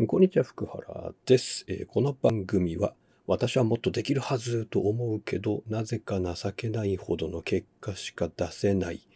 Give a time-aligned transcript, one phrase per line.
[0.00, 2.94] こんにちは、福原です、えーこの番組は、
[3.26, 9.06] 私はもっとできるはずと思うけど、なぜか情けないほどの結果しか出せない、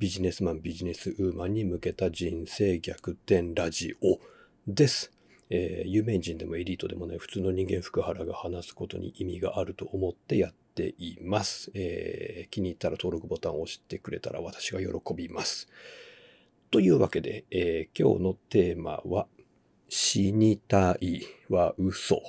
[0.00, 4.18] ビジネスマン、ビジネスウーマンに向けた人生逆転ラジオ
[4.66, 5.12] です。
[5.50, 11.70] えー有名人でもエリートでもない普通の人間福原が話すことに意味があると思ってやっています。
[11.74, 15.68] えー気に入ったら登録ボタンを押してくれたら私が喜びます。
[16.72, 19.28] というわけで、えー今日のテーマは、
[19.88, 22.22] 死にたいは嘘。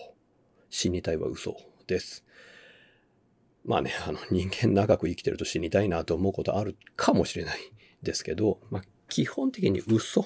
[0.70, 1.56] 死にたいは嘘
[1.88, 2.26] です。
[3.66, 7.60] まあね、あの人間長く生きてると死にたいなと思うことあるかもしれない
[8.04, 10.26] ですけど、まあ基本的に嘘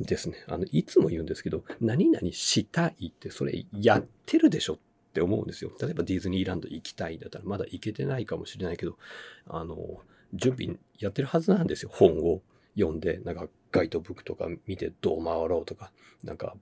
[0.00, 0.44] ですね。
[0.46, 4.78] あの、いつも言うんですけど、何々したいってそれやってるでしょっ
[5.12, 5.72] て思うんですよ。
[5.80, 8.96] 例えばディズニーランド行きたいだったらまだ行けてないかもしれないけど、
[9.46, 9.76] あの、
[10.34, 11.90] 準備やってるはずなんですよ。
[11.92, 12.42] 本を
[12.76, 15.90] 読んで、なんかガイドブックとか見てどう回ろうとか、
[16.22, 16.56] なんか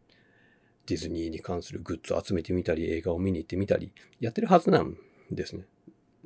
[0.86, 4.96] ディズニーに関するグッズを集めてみたり、映画を見に行ってみたり、やってるはずなん
[5.30, 5.64] ですね。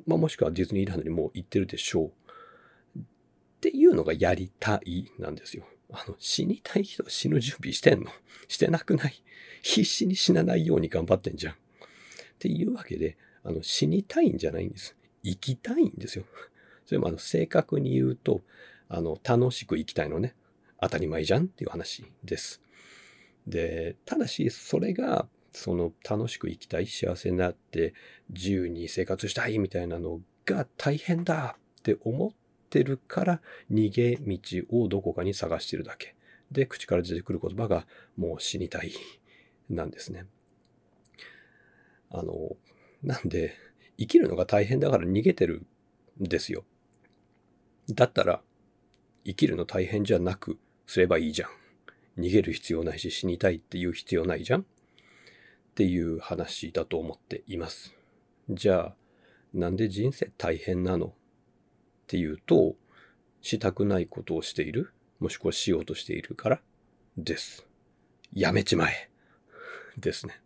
[0.07, 2.11] まあ、もしくはディズニーランドにもう行ってるでしょう。
[2.99, 3.03] っ
[3.61, 5.65] ていうのがやりたいなんですよ。
[5.93, 8.11] あの、死にたい人死ぬ準備してんの？
[8.49, 9.23] してなくない？
[9.63, 11.53] 必死に死なないように頑張ってんじゃん。
[11.55, 11.57] っ
[12.39, 14.97] ていうわけで、あの、死にたいんじゃないんです。
[15.23, 16.25] 生きたいんですよ。
[16.87, 18.41] それもあの、正確に言うと、
[18.89, 20.35] あの、楽しく生きたいのね。
[20.81, 22.63] 当たり前じゃんっていう話です。
[23.51, 27.93] で、ただし、それが、その楽しく生きたい、幸せになって、
[28.31, 32.31] 自由に生活したいみたいなのが大変だって思っ
[32.71, 34.39] てるから、逃げ道
[34.71, 36.15] をどこかに探してるだけ。
[36.53, 38.93] で、口から出てくる言葉が、もう死にたい、
[39.69, 40.27] なんですね。
[42.11, 42.57] あの、
[43.03, 43.55] なんで、
[43.99, 45.67] 生きるのが大変だから逃げてる
[46.21, 46.65] んですよ。
[47.93, 48.43] だったら、
[49.25, 51.60] 生きるの大変じゃなくすればいいじゃん。
[52.21, 54.61] 逃げる必要ないし死にたいっていう必要ないじゃん？
[54.61, 54.65] っ
[55.75, 57.95] ていう話だと思っています。
[58.49, 58.95] じゃあ、
[59.55, 61.07] なんで人生大変なの？
[61.07, 61.13] っ
[62.07, 62.77] ていうと、
[63.41, 64.93] したくないことをしている？
[65.19, 66.61] もしくはしようとしているから？
[67.17, 67.67] です。
[68.33, 69.09] やめちまえ
[69.97, 70.41] ですね。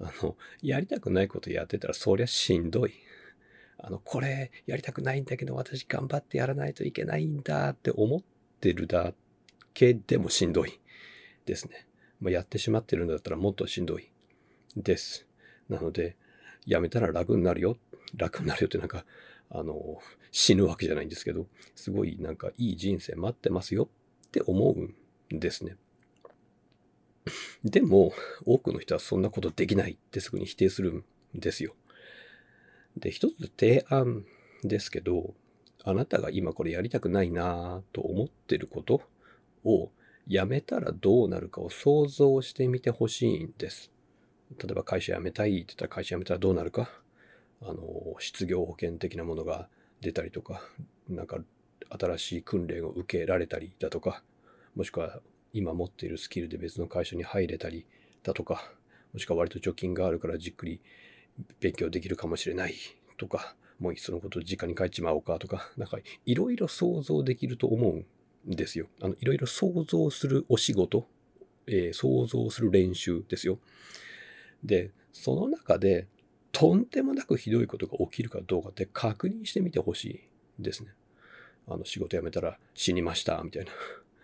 [0.00, 2.94] あの、やりたくないことやってたらそりゃしんどい。
[3.78, 8.20] あの、これやりたくないんだけど私頑張ってやらないといけないんだって思っ
[8.60, 9.12] てるだ
[9.74, 10.80] けでもしんどい
[11.46, 11.86] ですね。
[12.20, 14.10] まあ、やってしまってるんだったらもっとしんどい
[14.76, 15.26] です。
[15.68, 16.16] なので、
[16.66, 17.76] やめたら楽になるよ。
[18.16, 19.04] 楽になるよってなんか、
[19.50, 19.98] あの、
[20.30, 23.88] 死ぬわけじゃないんですけど、すごいなんかいい人生待ってますよ
[24.26, 24.72] って思
[25.30, 25.76] うんですね。
[27.64, 28.12] でも、
[28.44, 31.74] 多くの人はそんなことできないってすぐに否定するんですよ。
[32.96, 34.24] で、一つ提案
[34.62, 35.34] ですけど、
[35.84, 39.02] あなたが今これやりたくないなぁと思ってること
[39.64, 39.90] を
[40.26, 43.90] やめたらどうなるかを想像してみてほしいんです。
[44.58, 46.90] 例えば会社辞めたいって言ったら会社辞めたらどうなるか。
[47.62, 49.68] あの、失業保険的なものが
[50.00, 50.62] 出たりとか、
[51.08, 51.38] なんか
[51.88, 54.22] 新しい訓練を受けられたりだとか、
[54.74, 55.20] もしくは
[55.52, 57.86] 今持っているスキルで別の会社に入れたり
[58.22, 58.72] だとか、
[59.12, 60.80] もしくは割と貯金があるからじっくり
[61.60, 62.74] 勉強できるかもしれない
[63.16, 68.06] とか、もういっそのこと実家に帰っちまおうかとか、なんかいろいろ想像できると思うん
[68.46, 68.86] ですよ。
[69.00, 71.06] あの、いろいろ想像するお仕事、
[71.66, 73.58] えー想像する練習ですよ。
[74.62, 76.06] で、その中で、
[76.52, 80.90] とんでもなくひどいことが起きるかどうかって確認してみてほしいですね。
[81.66, 83.72] あの、仕事辞めたら死にました、みたいな。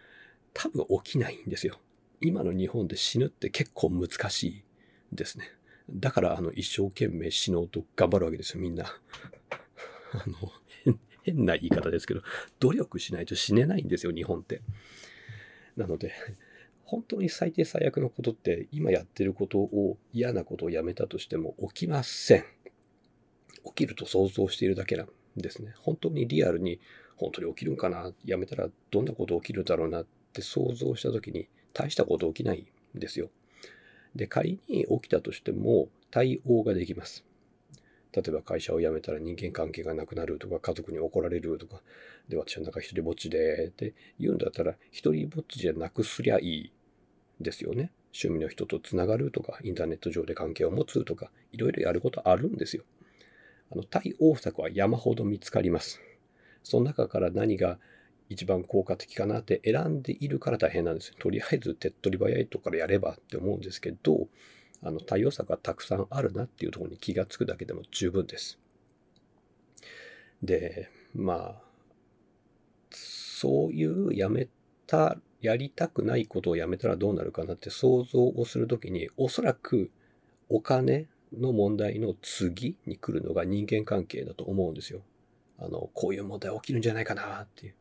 [0.53, 1.81] 多分起きないんですよ。
[2.21, 4.63] 今の日本で死ぬって結構難しい
[5.13, 5.51] ですね。
[5.91, 8.85] だから、あの、一生懸命死のうと頑張るわけですよ、みんな。
[10.13, 10.53] あの、
[11.31, 12.23] 変な言い方ですけど、
[12.59, 14.61] 努力しないと死ねないんですよ、日本って。
[15.77, 16.13] なので、
[16.85, 22.45] 本当に最低最悪のことって、今やってることを嫌なことをやめたとしても起きません。
[23.65, 25.73] 起きると想像しているだけなんですね。
[25.79, 26.81] 本当にリアルに、
[27.17, 33.31] 本当に起きるんかなやめたらどんなこと起きるだろうなって想像したときに、大したこと起きないんですよ。
[34.17, 37.25] で、仮に起きたとしても対応ができます。
[38.13, 41.81] 例えば会社を辞めたら人間関係がなくなるとか、家族に怒られるとか、
[42.29, 46.73] で、私はなんか一人ぼっちでって言うんだったら、一人ぼっちじゃなくすりゃいい
[47.41, 47.93] ですよね。
[48.13, 52.85] 趣味の人とつながるとか、インターネット上で関係を持つとか、いろいろやることあるんですよ。
[53.71, 56.01] あの、対応策は山ほど見つかります。
[56.63, 57.79] その中から何が
[58.29, 61.13] 一番効果的かなって選んでいるから大変なんです。
[61.19, 64.29] とりあえず手っ取り早いとこからやればって思うんですけど、
[64.83, 68.59] あの、対応策がたくさんあるなっていうところに気がつくだけでも十分です。
[70.43, 71.63] で、まあ、
[72.91, 74.49] そういうやめ
[74.87, 79.91] たやりたくないことをやめたらどうなるかなって想像をするときに、おそらく
[80.49, 85.03] お金の問題の次に来るのが人間関係だと思うんですよ。
[85.59, 87.75] あの、こういう問題起きるんじゃないかなっていう。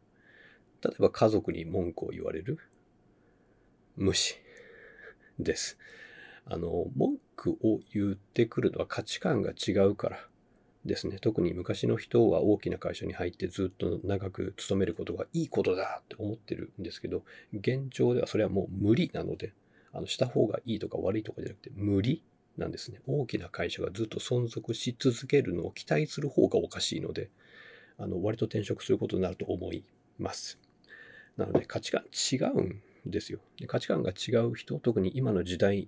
[0.82, 2.60] 例えば家族に文句を言われる
[3.98, 4.36] 無視
[5.38, 5.78] です。
[6.50, 10.28] あの、文句を言ってくるのは価値観が違うから
[10.84, 11.20] ですね。
[11.22, 17.24] 特に昔の人は大きな会社に入ってずっと長く勤めることがいいことだって思ってるんですけど、
[17.54, 19.54] 現状ではそれはもう無理なので、
[19.94, 22.24] あの、した方がいいとか悪いとかじゃなくて無理
[22.58, 23.00] なんですね。
[23.06, 27.30] 大きな会社がずっと存続し続けるのを期待する方がおかしいので、
[28.00, 29.84] あの、割と転職することになると思い
[30.18, 30.58] ます。
[31.38, 33.40] なので価値観違うんですよ。
[33.60, 35.88] で価値観が違う人、特に今の時代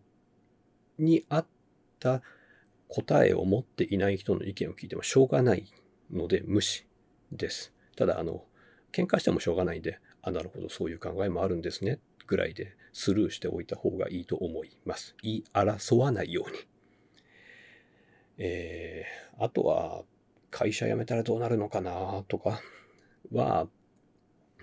[1.04, 1.46] に合っ
[2.00, 2.22] た
[2.88, 5.72] 答えを持っていない人の意見を聞いてもしょうがない
[6.12, 6.86] ので無視
[7.32, 7.74] です。
[7.96, 8.44] ただ、あの、
[8.92, 15.16] 喧嘩してもしょうがないんで、あ、なるほど、そういう考えもあるんですね、ぐらいでスルーしておいた方がいいと思います。
[15.22, 16.58] 言い争わないように。
[18.38, 20.04] えー、あとは、
[20.50, 22.62] 会社辞めたらどうなるのかなとか
[23.32, 23.68] は、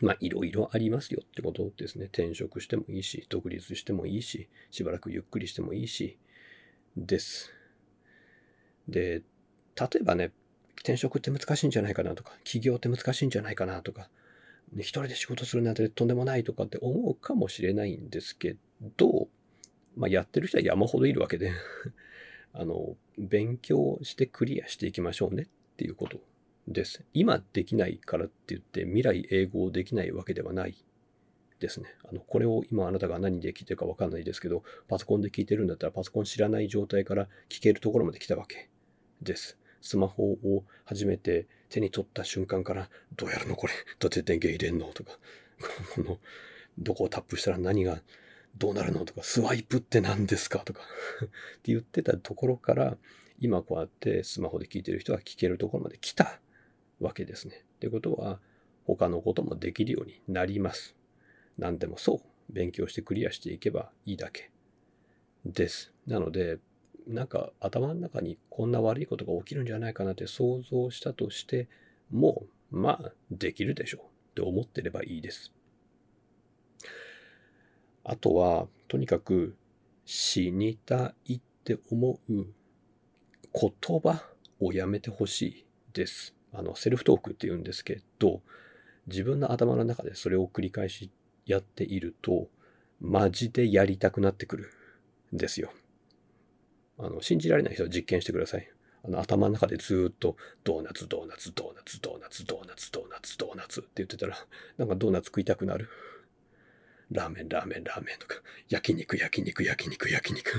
[0.00, 2.06] まあ、いろいろありますよってことですね。
[2.06, 6.18] 転職してもいいし、独立してもいいし、しばらくゆっくりしてもいいし、
[7.06, 7.52] です。
[8.88, 9.22] で、
[9.76, 10.32] 例えばね、
[10.78, 14.08] 転職って難しいんじゃないかなとか、起業って難しいんじゃないかなとか、
[14.72, 18.56] ね、一人で仕事するなんてとんでもないとかって思うかもしれないんですけ
[18.96, 19.28] ど、
[19.96, 21.52] まあ、やってる人は山ほどいるわけで
[22.52, 25.46] あの、勉強してクリアしていきましょうねっ
[25.76, 26.20] ていうこと
[26.66, 27.04] です。
[27.14, 30.84] 今できないからって言って未来英語できないわけではない
[31.60, 31.88] ですね。
[32.08, 38.68] あの、これを今あなたが何で聞いてるかわかんないですけど、パソコンで聞いてるんだったらパソコン知らない状態から聞けるところまで来たわけ
[39.22, 39.58] です。
[39.80, 43.72] スマホを初めて手に取った瞬間から、どうやるのこれ？
[43.98, 45.18] どうやって電源入れんのとか、
[45.94, 46.18] この、
[46.78, 48.02] どこをタップしたら何が
[48.56, 50.82] どうなるのとか、スワイプって何ですかとか
[51.24, 51.26] っ
[51.62, 52.96] て言ってたところから、
[53.40, 56.40] 今こうやってスマホで聞いてる人が聞けるところまで来た
[56.98, 57.64] わけですね。
[57.76, 58.40] ってことは、
[58.84, 60.96] 他のこともできるようになります。
[61.58, 64.50] 何でもそう、勉強してクリアしていけばいいだけ
[65.44, 65.92] です。
[66.06, 66.58] なので、
[67.06, 71.68] なんか頭の中にこんな悪いことが起きるんじゃないかなって想像したとして
[72.10, 75.52] も、まあ、できるでしょうって思ってればいいです。
[78.04, 79.56] あとは、とにかく
[80.04, 82.46] 死にたいって思う
[83.52, 84.22] 言葉
[84.60, 86.34] をやめてほしいです。
[86.52, 88.42] あの、セルフトークって言うんですけど、
[89.06, 91.10] 自分の頭の中でそれを繰り返し
[91.48, 92.48] やっていると、
[93.00, 94.70] マジでやりたくなってくる
[95.34, 95.72] んですよ。
[96.98, 98.68] あの、信じられない人は実験してください。
[99.02, 104.36] あの、頭の中でずっと、ドーナツ、ドーナツ、ドーナツ、ドーナツ、ドーナツ、ドーナツ、ドーナツって言ってたら、
[104.76, 105.88] なんかドーナツ食いたくなる。
[107.10, 108.36] ラーメン、ラーメン、ラーメンとか、
[108.68, 110.52] 焼肉、焼肉、焼肉、焼肉っ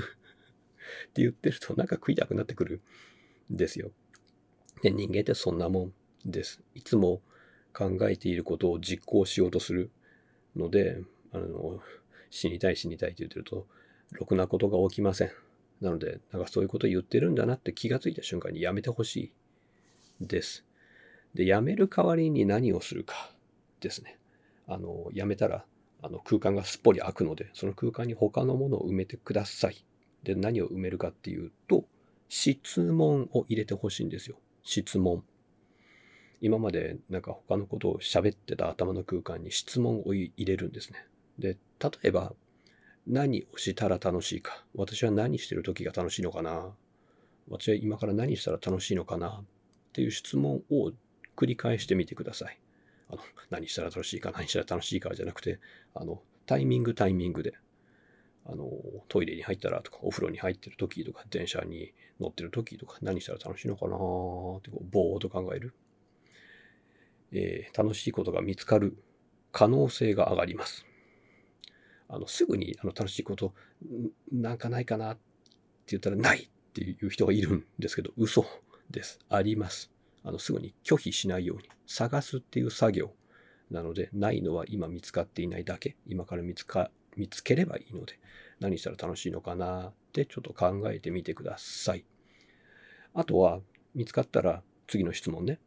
[1.12, 2.80] て言ってると、なんか食いたくなってくる
[3.52, 3.92] んですよ。
[4.82, 5.92] で、人間ってそんなもん
[6.24, 6.60] です。
[6.74, 7.20] いつも
[7.72, 9.90] 考えていることを実行しようとする
[10.56, 11.02] ので、
[11.32, 11.80] あの、
[12.30, 13.66] 死にたい死にたいって言ってると、
[14.12, 15.30] ろくなことが起きません。
[15.80, 19.32] なので、なんかそういうこと言ってるんだなって気がついた瞬間にやめてほし
[20.20, 20.64] いです。
[21.34, 23.32] で、やめる代わりに何をするか
[23.80, 24.18] ですね。
[24.66, 25.64] あの、やめたら、
[26.02, 29.84] あの空間がすっぽり開くので、その空間に他のものを埋めてください。
[30.22, 31.84] で、何を埋めるかっていうと、
[32.28, 34.36] 質問を入れてほしいんですよ。
[34.62, 35.24] 質問。
[36.40, 41.06] 今までなんか他のことを喋ってた頭の空間に質問を入れるんですね。
[41.38, 42.34] で、例えば、
[43.06, 44.64] 何をしたら楽しいか。
[44.74, 46.74] 私は何してる時が楽しいのかな。
[47.48, 49.28] 私は今から何したら楽しいのかな。
[49.28, 49.44] っ
[49.92, 50.92] ていう質問を
[51.36, 52.58] 繰り返してみてください。
[53.08, 55.58] あの、何したら楽しいか、何したら楽しいかじゃなくて、
[55.94, 57.54] あの、タイミングタイミングで、
[58.44, 58.70] あの、
[59.08, 63.98] トイレに入ったらとか、お風呂に入ってる時とか、電車に乗ってる時とか、何したら楽しいのかなっ
[64.62, 65.74] てこう、ぼーっと考える。
[67.32, 68.96] えー、楽しいことが見つかる
[69.52, 70.86] 可能性が上がります。
[72.08, 73.54] あの、すぐにあの楽しいこと、
[74.32, 75.20] なんかないかなって
[75.88, 78.44] 言ったら、ないっていう人がいるんですけど、嘘
[78.90, 79.20] です。
[79.28, 79.90] あります。
[80.24, 81.64] あの、すぐに拒否しないように。
[81.86, 83.12] 探すっていう作業
[83.70, 85.96] なので、ないのは今見つかっていないだけ。
[86.06, 88.18] 今から見つか、見つければいいので、
[88.58, 92.04] 何したら楽しいのかなってちょっと考えてみてください。
[93.14, 93.60] あとは、
[93.94, 95.58] 見つかったら次の質問ね。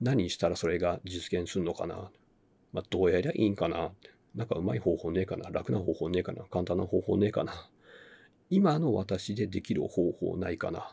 [0.00, 2.10] 何したらそれが実現するのかな？
[2.72, 3.92] まあ、どうやりゃいいんかな？
[4.34, 5.48] なんかうまい方法ねえかな？
[5.50, 6.44] 楽な方法ねえかな？
[6.44, 7.70] 簡単な方法ねえかな？
[8.50, 10.80] 今の私でできる方法ないかな？
[10.80, 10.84] っ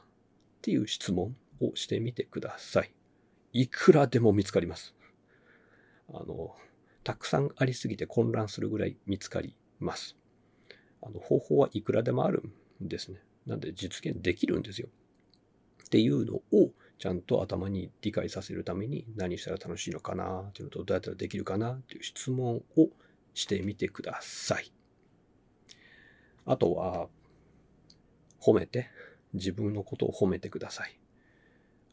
[0.61, 2.91] ていう質問をしてみてください。
[3.51, 4.95] いくらでも見つかります。
[6.09, 6.55] あの、
[7.03, 10.15] たくさんありすぎて混乱するぐらい見つかります。
[11.01, 12.43] あの方法はいくらでもある
[12.81, 13.19] んですね。
[13.45, 14.87] なんで実現できるんですよ。
[15.85, 16.71] っていうのを
[17.03, 22.87] ちゃんと頭に理解させるために何したら楽しいのかなっていうのとどうやったらできるかなっていう質問を
[23.33, 24.71] してみてください。
[26.45, 27.09] あとは、
[28.41, 28.87] 褒めて、
[29.33, 30.97] 自分のことを褒めてください。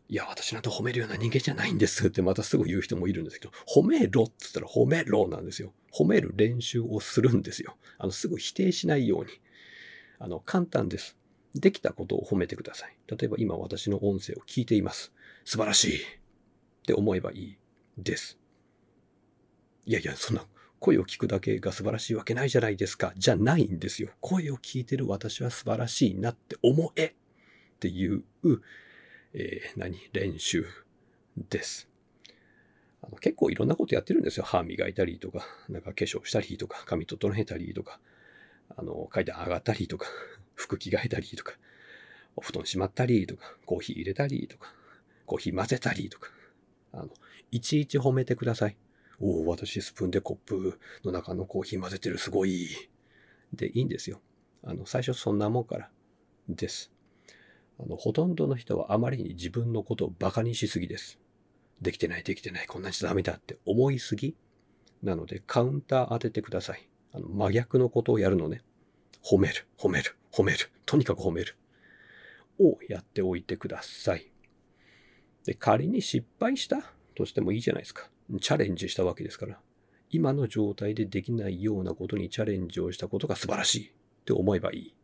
[0.08, 5.72] いや、私なんて褒めるような人間じゃないんですってまたすぐ言う人もいるんですけど、褒めろって言ったら褒めろなんですよ。
[5.92, 7.76] 褒める練習をするんですよ。
[7.98, 9.32] あの、すぐ否定しないように。
[10.20, 11.16] あの、簡単です。
[11.54, 12.96] できたことを褒めてください。
[13.08, 15.12] 例えば今私の音声を聞いています。
[15.44, 16.02] 素晴らしいっ
[16.86, 17.58] て思えばいい
[17.98, 18.38] です。
[19.86, 20.46] いやいや、そんな
[20.78, 23.12] 声を聞くだけが素晴らしいわけないじゃないですか。
[23.16, 24.10] じゃないんですよ。
[24.20, 28.22] 声を聞いてる私は素晴らしいなって思えっていう
[29.32, 30.66] えー、何練習
[31.36, 31.88] です。
[33.02, 34.44] あの結構いろんなことやってるんですよ。
[34.44, 38.00] 歯磨いたりとか、なんか化粧したりとか、髪整えたりとか、
[38.76, 40.06] あの、階段上がったりとか、
[40.60, 41.54] 服着替えたりとか、
[42.36, 44.74] お布団しまったりとか、コーヒー入れたりとか、
[45.26, 46.30] コーヒー混ぜたりとか、
[46.92, 47.08] あの、
[47.50, 48.76] いちいち褒めてください。
[49.20, 52.68] おお、私スプーンでコップの中のコーヒー混ぜてる、すごい。
[53.52, 54.20] で、いいんですよ。
[54.62, 55.90] あの、最初そんなもんから
[56.48, 56.92] です。
[57.78, 61.18] あの、ほとんどの人はあまりに自分のことを馬鹿にしすぎです。
[61.80, 64.36] できてない、できてない、こんなにしちゃダメだって思いすぎ。
[65.02, 66.88] なので、カウンター当ててください。
[67.12, 68.62] あの、真逆のことをやるのね。
[69.24, 70.70] 褒める、褒める、褒める。
[70.86, 71.56] とにかく褒める。
[72.58, 74.30] をやっておいてください。
[75.44, 76.82] で、仮に失敗した
[77.14, 78.10] としてもいいじゃないですか。
[78.40, 79.58] チャレンジしたわけですから。
[80.10, 83.90] 今の状態でできないようなことにチャレンジをしたことが素晴らしいっ
[84.24, 84.94] て思えばいい。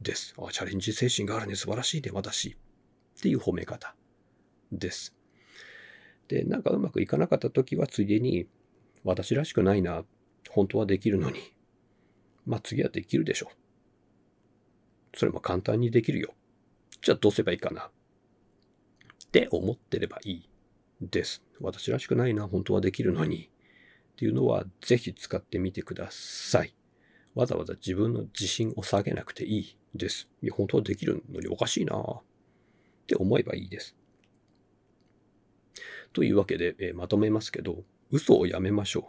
[0.00, 0.34] です。
[0.38, 1.56] あ、チャレンジ精神があるね。
[1.56, 2.10] 素晴らしいね。
[2.12, 2.50] 私。
[2.50, 3.94] っていう褒め方
[4.70, 5.14] です。
[6.28, 8.46] で、なんかうまくいかなかった時はついでに、
[9.04, 10.04] 私らしくないな。
[10.50, 11.40] 本当はできるのに。
[12.48, 13.50] まあ次はできるでしょ。
[15.14, 16.34] それも簡単にできるよ。
[17.02, 17.82] じゃあどうすればいいかな。
[17.82, 20.48] って思ってればいい
[21.00, 21.42] です。
[21.60, 22.48] 私らしくないな。
[22.48, 23.50] 本当はできるのに。
[24.14, 26.74] っていうのはぜひ使ってみてください。
[27.34, 30.28] わざわざ自分の自信を下げなくていいです。
[30.42, 32.22] いや、本当はできるのにおかしいなっ
[33.06, 33.94] て思えばいいです。
[36.12, 39.08] というわけで、え、まとめますけど、嘘をやめましょ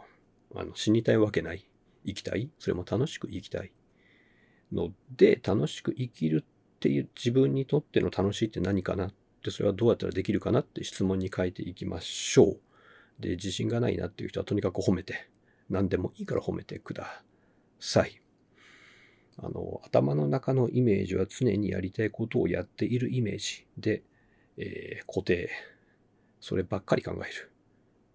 [0.54, 0.58] う。
[0.60, 1.66] あの死にたいわけない。
[2.06, 2.50] 生きたい？
[2.58, 3.72] それも楽しく生きたい。
[4.72, 9.08] ので、楽しく生きるっていう自分にとっての楽しいって何かな？
[9.08, 12.60] って、それはどうやったらできるかなって質問に書いていきましょう。
[13.18, 15.28] で、自信がないなっていう人はとにかく褒めて、
[15.68, 17.22] 何でもいいから褒めてくだ
[17.78, 18.20] さい。
[19.38, 24.02] あの、頭の中のイメージは常にやりたいことをやっているイメージで、
[24.56, 25.50] えー、固定。
[26.40, 27.50] そればっかり考える。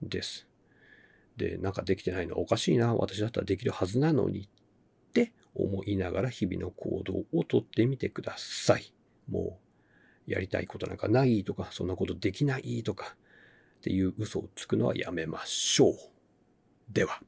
[0.02, 0.48] です。
[1.38, 2.96] で、なんかできてないのおかしいな。
[2.96, 8.94] 私だったらできるはずなのにって思いながら日々の行動をとってみてください。
[9.30, 9.60] も
[10.28, 13.16] う、やりたいことなんかないとか、そんなことできないとか
[13.78, 15.96] っていう嘘をつくのはやめましょう。
[16.90, 17.22] では。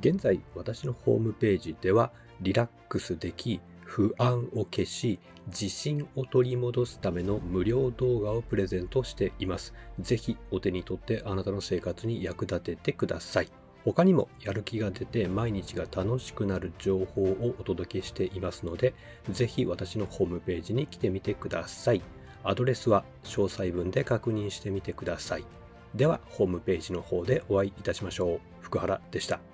[0.00, 9.74] 現在私のホームページではリラックスでき不安を消し自信を取り戻すための無料動画をプレゼントしています。
[10.00, 13.48] ぜひお手に取ってあなたの生活に役立ててください。
[13.84, 18.94] 他にもやる気が出て毎日が楽しくなる情報をお届けしていますので、
[19.30, 22.02] ぜひ私のホームページに来てみてください。
[22.42, 25.44] アドレスは詳細文で確認してみてください。
[25.94, 28.40] では、ホームページの方でお会いいたしましょう。
[28.60, 29.53] 福原でした。